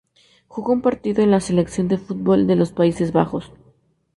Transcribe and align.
Jugó 0.47 0.73
un 0.73 0.81
partido 0.81 1.21
con 1.21 1.29
la 1.29 1.39
selección 1.39 1.87
de 1.87 1.99
fútbol 1.99 2.47
de 2.47 2.55
los 2.55 2.71
Países 2.71 3.11
Bajos. 3.13 3.51